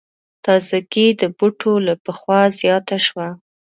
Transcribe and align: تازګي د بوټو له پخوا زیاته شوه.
تازګي 0.45 1.07
د 1.21 1.23
بوټو 1.37 1.73
له 1.87 1.93
پخوا 2.05 2.41
زیاته 2.59 2.97
شوه. 3.05 3.27